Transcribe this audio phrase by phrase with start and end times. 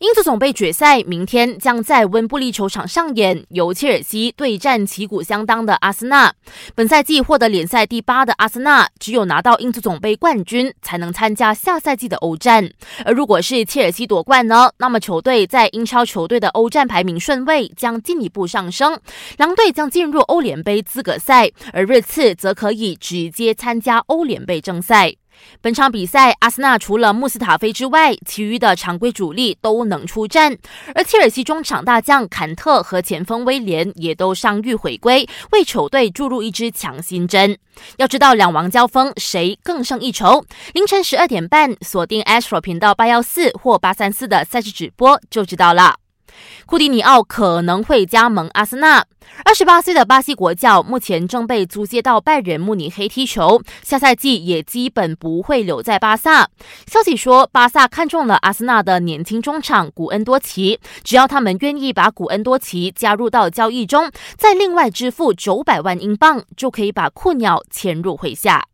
[0.00, 6.32] 英足总杯决赛明天将在温布利球场上演，由切尔西对战旗鼓相当的阿森纳。
[6.74, 12.70] 本赛季获得联赛第八的阿森纳，只有拿到英足总杯冠军，才能参加下赛季的欧战。
[13.04, 14.70] 而如果是切尔西夺冠呢？
[14.78, 18.98] 那么球队在英超球队的欧战排名顺位将进一步上升，
[19.36, 25.16] 狼队将进入欧联杯资格赛，而热刺则可以直接参加欧联杯正赛。
[25.60, 30.56] 本场比赛，阿森纳除了穆斯塔菲之外，其余的常规主力都能出战。
[30.94, 37.58] 而切尔西中场大将坎特和前锋威廉也都伤愈回归，为球队注入一支强心针。
[37.96, 40.44] 要知道两王交锋，谁更胜一筹？
[40.74, 46.09] 凌晨十二点半，锁定 Astro 频道八幺四或八三四的赛事直播就知道了。
[46.66, 49.04] 库蒂尼奥可能会加盟阿森纳。
[49.44, 56.48] 二十八岁的巴西国脚目前正被租借到拜仁慕尼黑踢球，下赛季也基本不会留在巴萨。
[56.86, 68.66] 消息说，巴萨看中了阿森纳的年轻中场古恩多奇，只要他们愿意把古恩多奇加入到交易中，再另外支付九百万英镑，就可以把库鸟签入麾下。